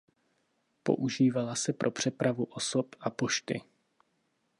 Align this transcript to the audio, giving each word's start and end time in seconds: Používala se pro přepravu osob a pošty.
Používala 0.83 1.55
se 1.55 1.73
pro 1.73 1.91
přepravu 1.91 2.43
osob 2.43 2.95
a 2.99 3.09
pošty. 3.09 3.61